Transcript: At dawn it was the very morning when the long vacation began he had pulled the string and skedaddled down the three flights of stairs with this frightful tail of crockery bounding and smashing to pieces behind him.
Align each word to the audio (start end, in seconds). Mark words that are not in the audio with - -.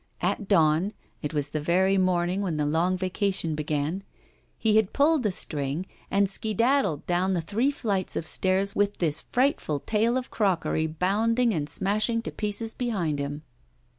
At 0.23 0.47
dawn 0.47 0.93
it 1.21 1.31
was 1.31 1.49
the 1.49 1.61
very 1.61 1.95
morning 1.95 2.41
when 2.41 2.57
the 2.57 2.65
long 2.65 2.97
vacation 2.97 3.53
began 3.53 4.01
he 4.57 4.77
had 4.77 4.93
pulled 4.93 5.21
the 5.21 5.31
string 5.31 5.85
and 6.09 6.27
skedaddled 6.27 7.05
down 7.05 7.35
the 7.35 7.39
three 7.41 7.69
flights 7.69 8.15
of 8.15 8.25
stairs 8.25 8.75
with 8.75 8.97
this 8.97 9.21
frightful 9.29 9.79
tail 9.81 10.17
of 10.17 10.31
crockery 10.31 10.87
bounding 10.87 11.53
and 11.53 11.69
smashing 11.69 12.23
to 12.23 12.31
pieces 12.31 12.73
behind 12.73 13.19
him. 13.19 13.43